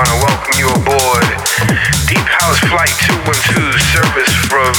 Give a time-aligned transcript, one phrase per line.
[0.00, 1.28] Want to welcome you aboard
[2.08, 4.72] Deep House Flight 212 service from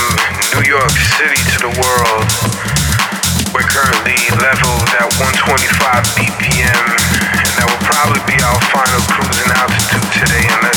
[0.50, 2.26] New York City to the world.
[3.54, 6.86] We're currently leveled at 125 BPM,
[7.38, 10.71] and that will probably be our final cruising altitude today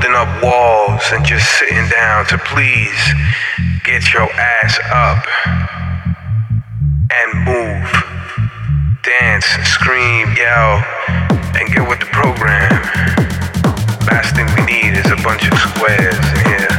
[0.00, 3.00] holding up walls and just sitting down to please
[3.84, 5.26] get your ass up
[7.12, 7.84] and move
[9.02, 10.82] dance scream yell
[11.52, 12.70] and get with the program.
[14.08, 16.74] Last thing we need is a bunch of squares in here.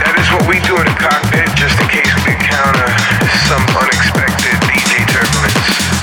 [0.00, 2.88] That is what we do in the cockpit just in case we encounter
[3.52, 5.99] some unexpected dj turbulence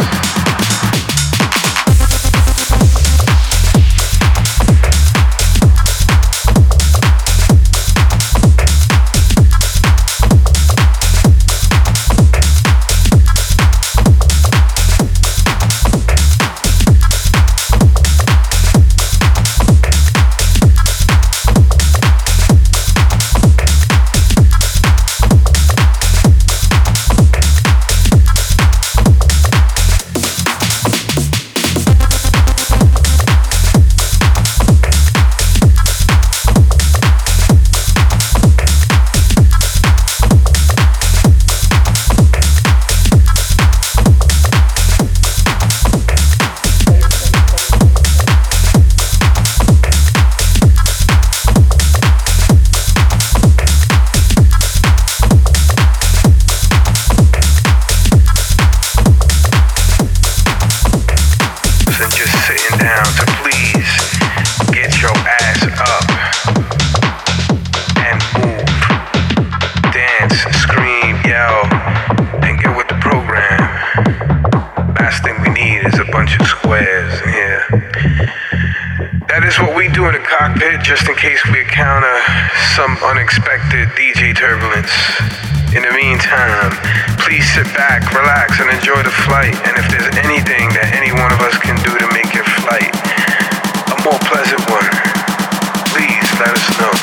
[83.04, 84.92] unexpected DJ turbulence.
[85.76, 86.72] In the meantime,
[87.22, 89.54] please sit back, relax, and enjoy the flight.
[89.68, 92.90] And if there's anything that any one of us can do to make your flight
[93.94, 94.90] a more pleasant one,
[95.94, 96.97] please let us know.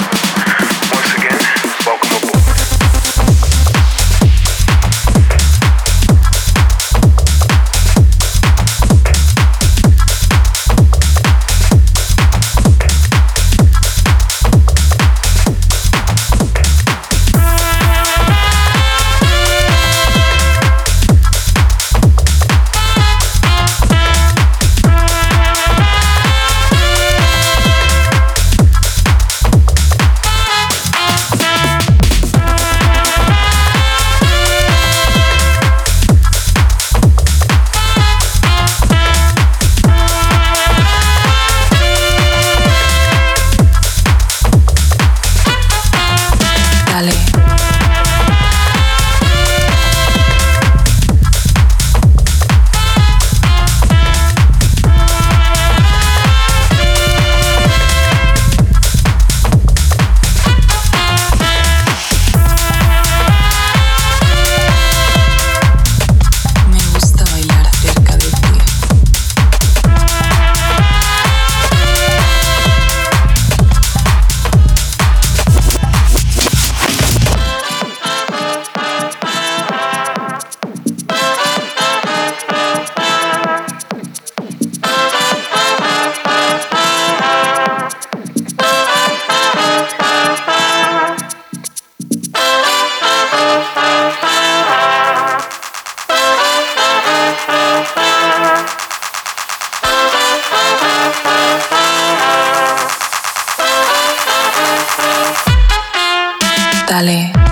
[107.09, 107.44] လည်း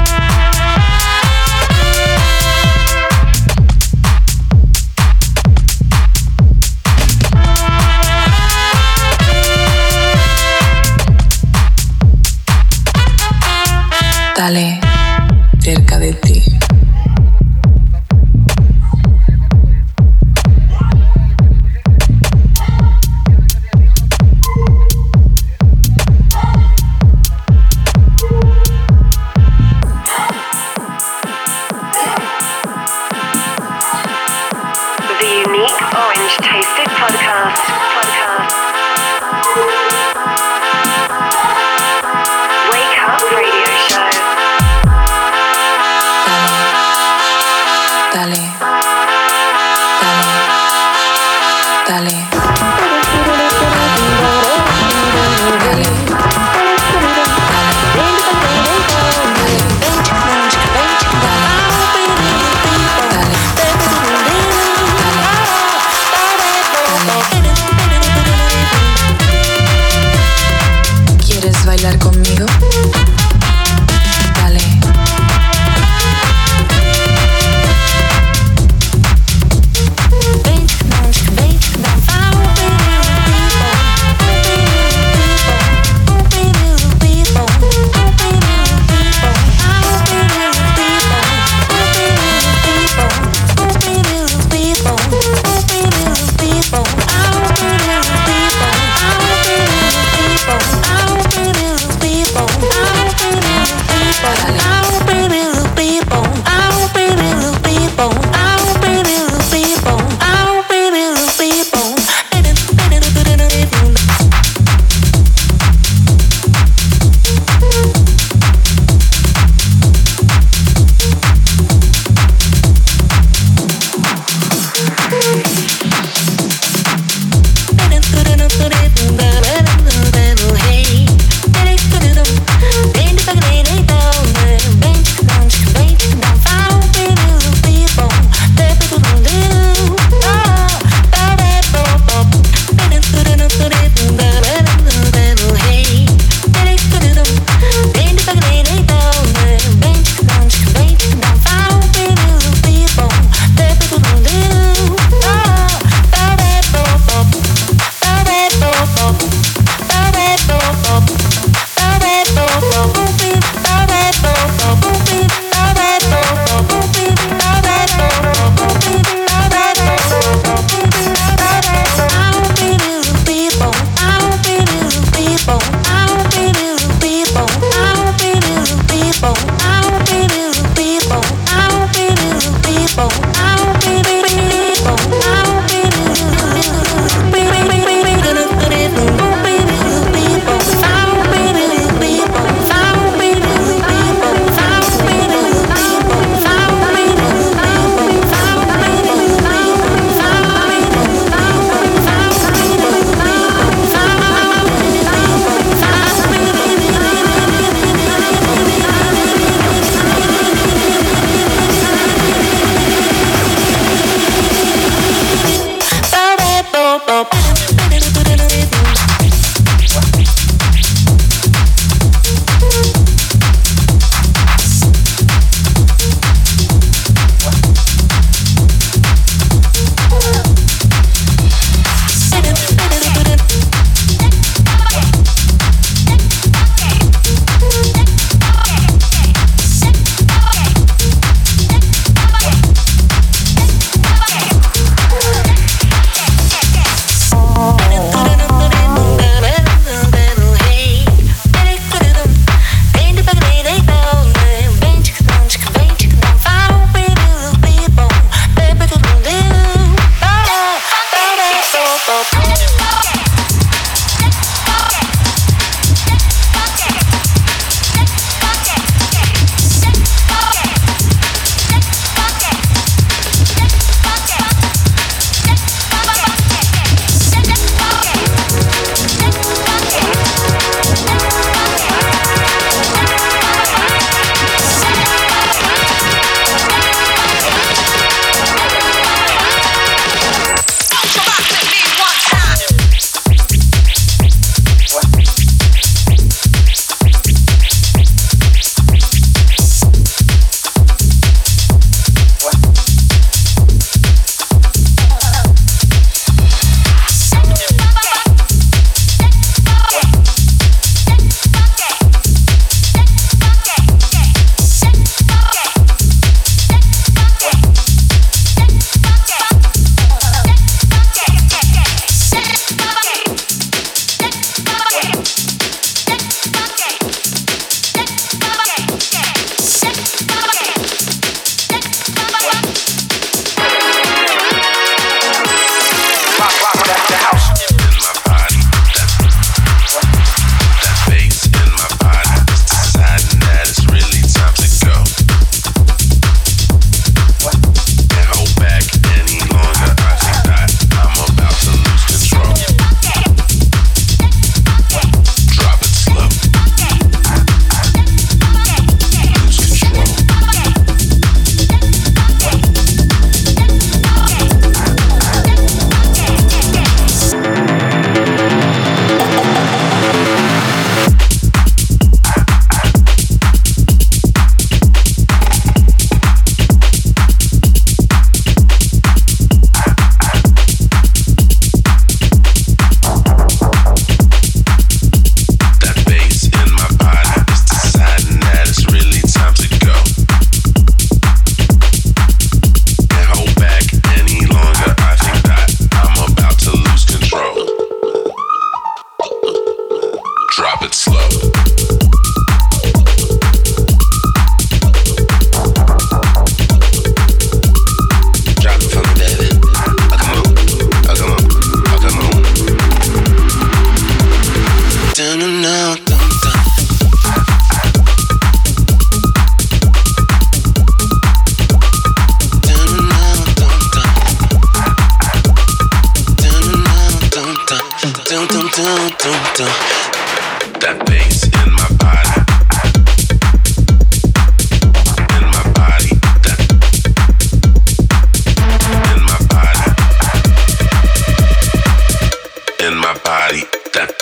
[443.93, 444.15] that,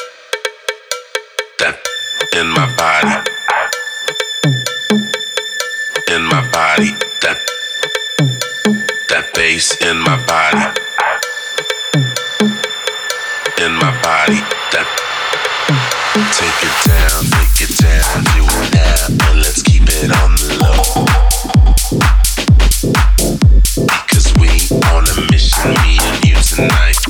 [1.58, 1.78] that
[2.34, 3.14] in my body,
[6.12, 6.90] in my body,
[7.22, 7.38] that,
[9.08, 10.66] that bass in my body,
[13.64, 14.40] in my body,
[14.72, 14.86] that.
[16.34, 20.58] Take it down, take it down, do it now, and let's keep it on the
[20.58, 21.06] low.
[23.86, 24.50] Because we
[24.90, 27.09] on a mission, me and you tonight.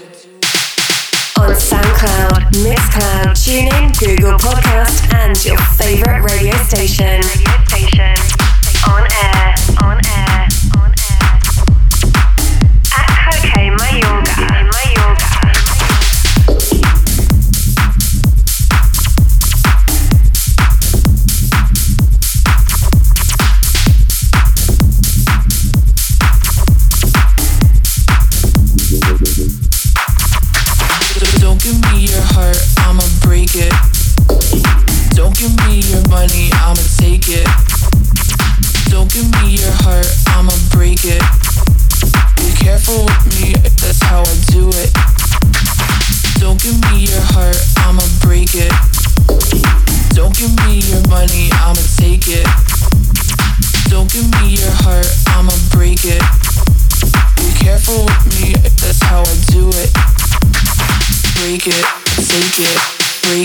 [2.61, 7.19] Mixcloud, TuneIn, Google Podcast, and your favorite radio station.
[7.21, 8.13] Radio station.
[8.87, 9.30] On air,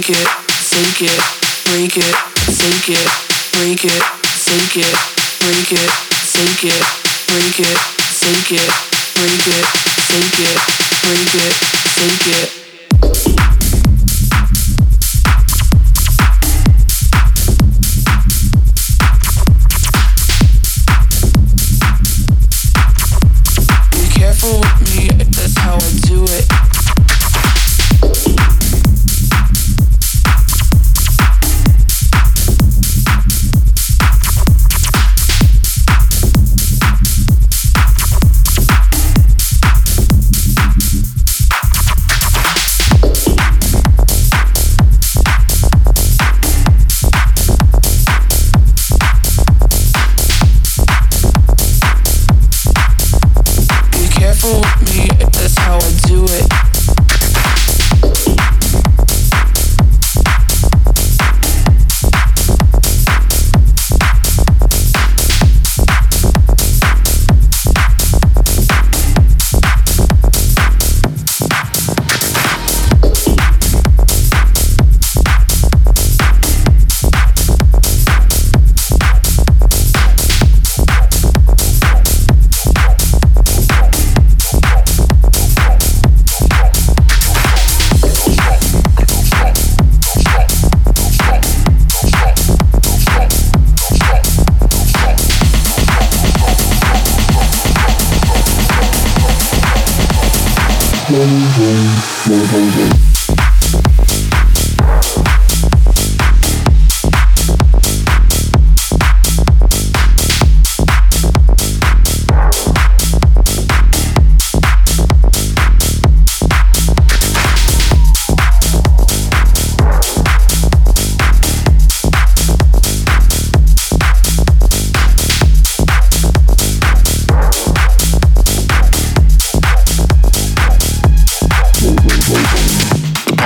[0.06, 0.28] shake it,
[1.02, 1.20] it,
[1.64, 2.14] break it,
[2.54, 3.08] shake it,
[3.50, 4.02] break it,
[4.38, 4.94] shake it,
[5.40, 5.90] break it,
[6.22, 6.84] shake it,
[7.26, 7.78] break it,
[8.14, 8.70] shake it,
[9.16, 9.66] break it,
[10.06, 10.58] shake it,
[11.02, 11.52] break it,
[11.90, 12.65] shake it.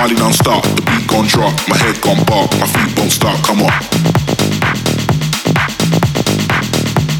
[0.01, 3.61] party non-stop, the beat gon' drop, my head gon' bob, my feet won't stop, come
[3.61, 3.69] on.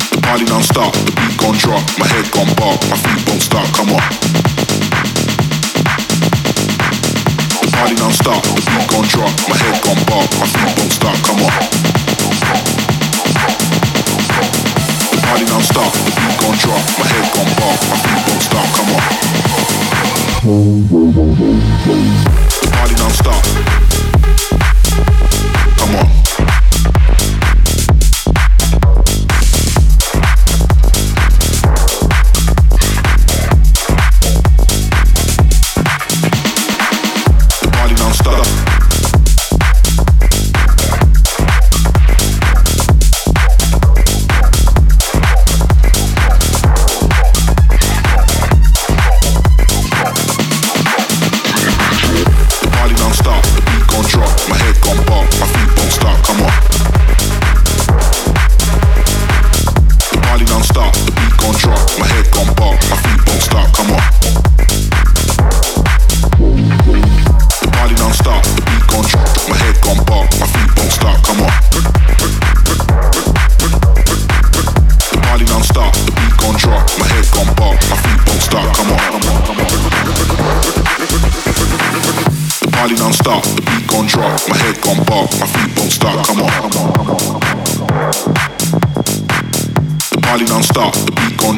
[0.09, 3.69] The party non-stop, the beat gon' drop, my head gon' bob, my feet won't stop,
[3.77, 4.01] come on.
[7.61, 11.17] The party non-stop, the beat gon' drop, my head gon' bob, my feet won't stop,
[11.21, 11.53] come on.
[15.05, 18.65] The party non-stop, the beat gon' drop, my head gon' bob, my feet won't stop,
[18.73, 19.50] come on.
[20.41, 20.55] Party
[22.95, 23.43] don't stop.
[25.77, 26.60] Come on.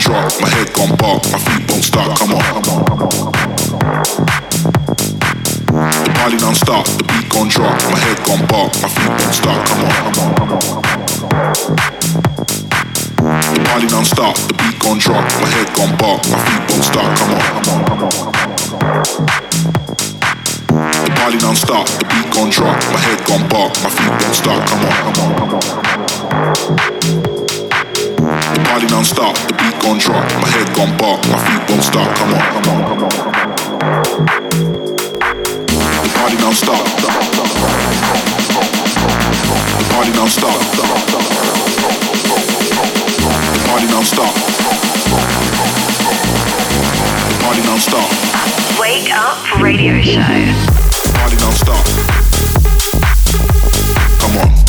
[0.03, 0.27] control.
[0.41, 2.17] My head gon' bump, my feet won't stop.
[2.17, 2.43] Come on.
[6.03, 7.81] The party non-stop, the beat gone drop.
[7.91, 9.65] My head gone bark, my feet won't stop.
[9.67, 9.91] Come on.
[13.53, 15.23] The party don't stop, the beat gone drop.
[15.41, 17.17] My head gone bark, my feet won't stop.
[17.17, 17.41] Come on.
[21.03, 22.77] The party don't stop, the beat gone drop.
[22.91, 24.67] My head gone bark, my feet won't stop.
[24.67, 24.91] Come on.
[25.03, 25.35] Come on.
[25.39, 27.22] Come on.
[28.53, 32.15] The party non-stop, the beat gon' drop, my head gon' bark, my feet won't stop.
[32.15, 33.09] Come on, come on, come on.
[36.03, 36.85] The party non-stop.
[36.85, 37.07] The
[39.89, 40.59] party non-stop.
[43.53, 44.33] The party non-stop.
[47.27, 48.09] The party non-stop.
[48.79, 50.21] Wake up radio show.
[50.21, 51.85] The party non-stop.
[54.19, 54.62] Come on.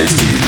[0.00, 0.39] This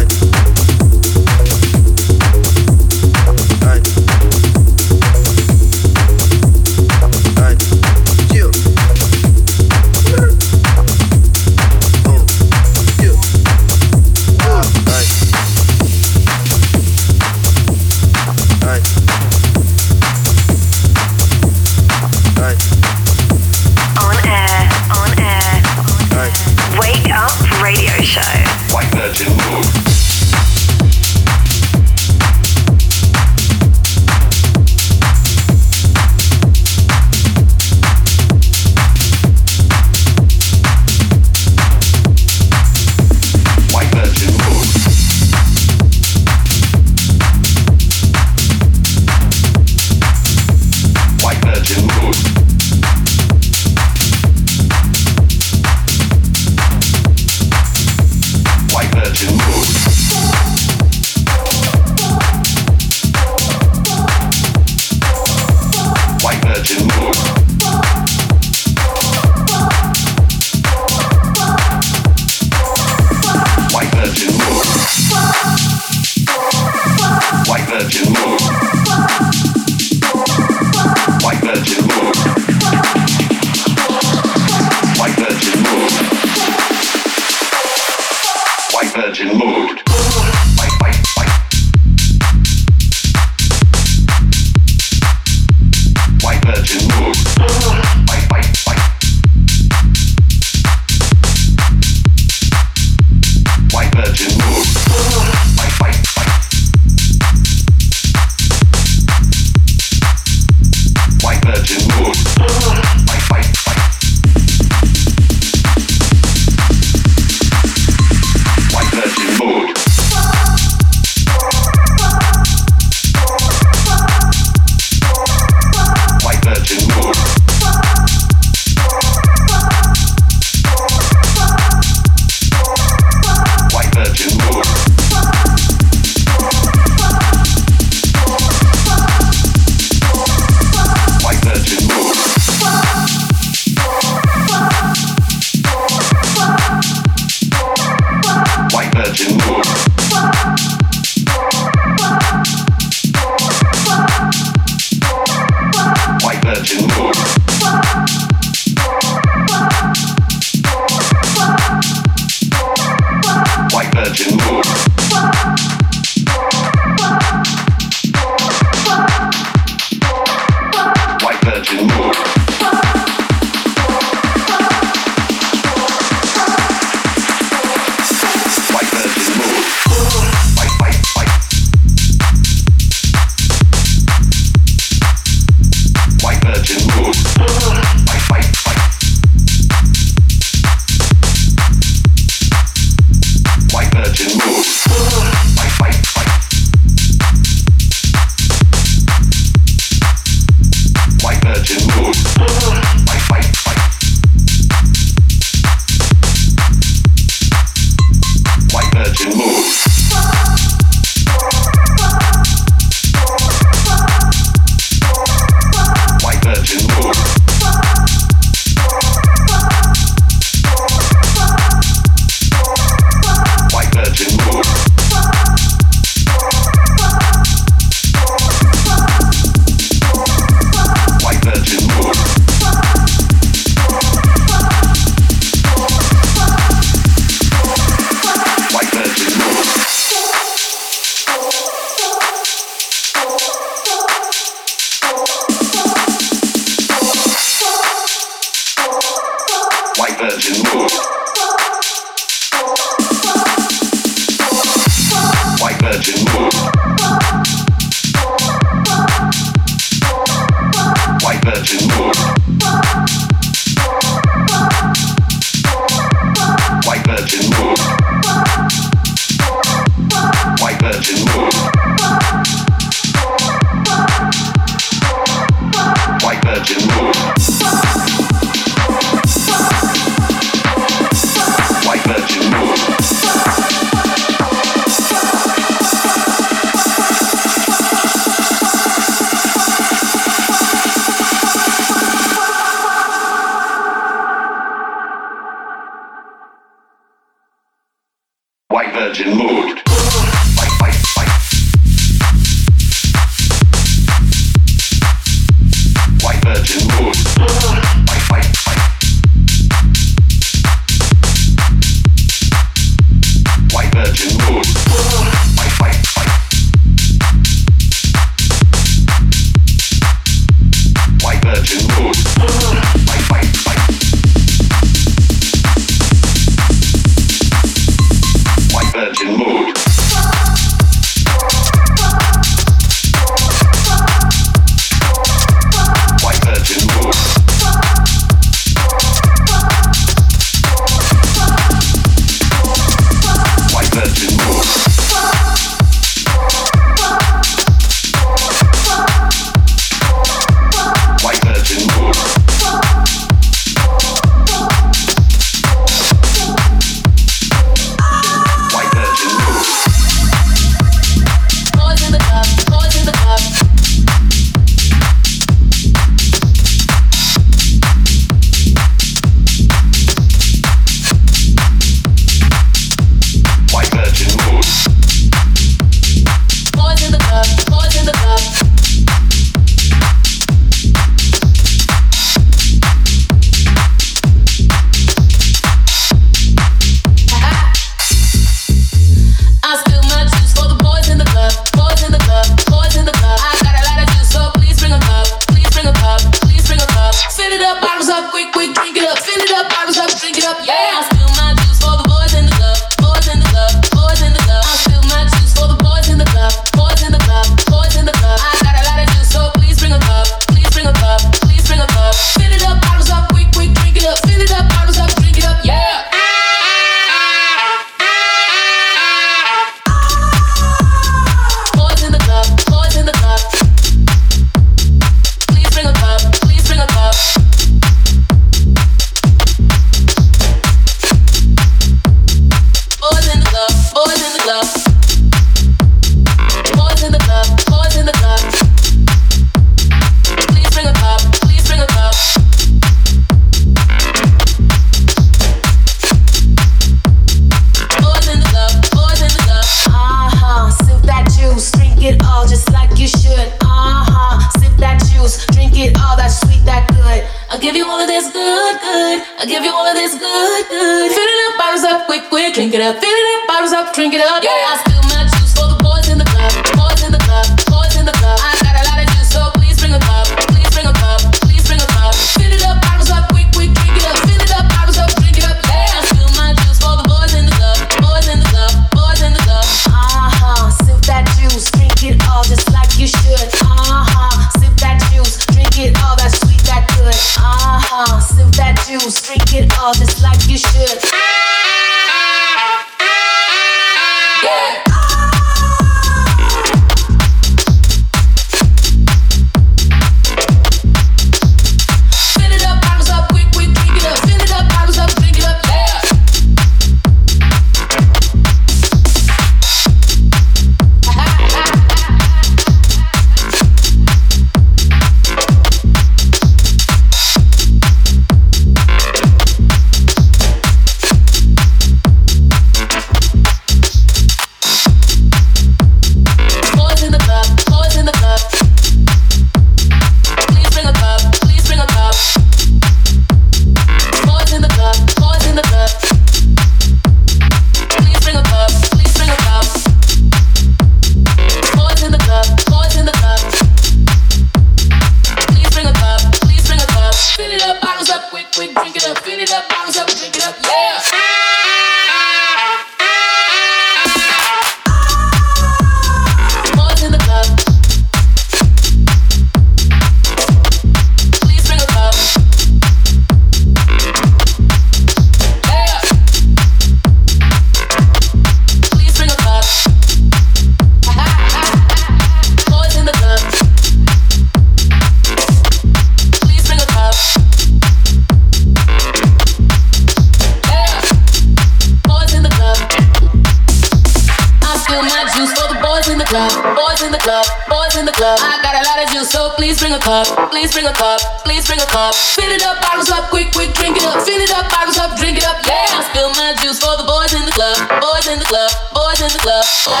[585.12, 588.16] my juice for the boys in the club, boys in the club, boys in the
[588.16, 588.40] club.
[588.40, 591.20] I got a lot of juice, so please bring a cup, please bring a cup,
[591.44, 592.14] please bring a cup.
[592.14, 594.24] Fill it up, bottles up, quick, quick, drink it up.
[594.24, 595.60] Fill it up, bottles up, drink it up.
[595.68, 598.72] Yeah, I spill my juice for the boys in the club, boys in the club,
[598.96, 599.64] boys in the club.
[599.84, 600.00] Boys,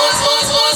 [0.00, 0.75] boys, boys, boys.